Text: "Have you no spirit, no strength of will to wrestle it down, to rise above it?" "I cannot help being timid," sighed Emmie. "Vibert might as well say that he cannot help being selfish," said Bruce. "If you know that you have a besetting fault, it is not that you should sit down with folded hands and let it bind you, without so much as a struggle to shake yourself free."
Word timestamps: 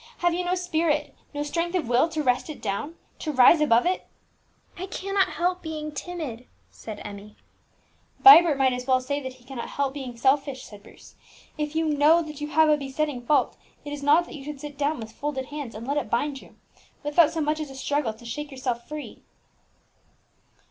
"Have 0.17 0.33
you 0.33 0.43
no 0.43 0.55
spirit, 0.55 1.13
no 1.31 1.43
strength 1.43 1.75
of 1.75 1.87
will 1.87 2.09
to 2.09 2.23
wrestle 2.23 2.55
it 2.55 2.59
down, 2.63 2.95
to 3.19 3.31
rise 3.31 3.61
above 3.61 3.85
it?" 3.85 4.07
"I 4.75 4.87
cannot 4.87 5.27
help 5.33 5.61
being 5.61 5.91
timid," 5.91 6.47
sighed 6.71 6.99
Emmie. 7.05 7.35
"Vibert 8.19 8.57
might 8.57 8.73
as 8.73 8.87
well 8.87 8.99
say 8.99 9.21
that 9.21 9.33
he 9.33 9.43
cannot 9.43 9.69
help 9.69 9.93
being 9.93 10.17
selfish," 10.17 10.63
said 10.63 10.81
Bruce. 10.81 11.13
"If 11.55 11.75
you 11.75 11.85
know 11.85 12.23
that 12.23 12.41
you 12.41 12.47
have 12.47 12.67
a 12.69 12.77
besetting 12.77 13.23
fault, 13.27 13.57
it 13.85 13.93
is 13.93 14.01
not 14.01 14.25
that 14.25 14.33
you 14.33 14.43
should 14.43 14.59
sit 14.59 14.75
down 14.75 14.99
with 14.99 15.11
folded 15.11 15.45
hands 15.45 15.75
and 15.75 15.85
let 15.87 15.97
it 15.97 16.09
bind 16.09 16.41
you, 16.41 16.55
without 17.03 17.29
so 17.29 17.39
much 17.41 17.59
as 17.59 17.69
a 17.69 17.75
struggle 17.75 18.11
to 18.13 18.25
shake 18.25 18.49
yourself 18.49 18.87
free." 18.87 19.21